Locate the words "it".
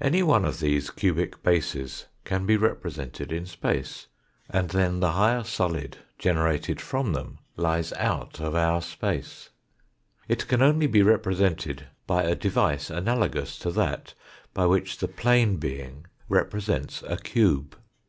10.28-10.46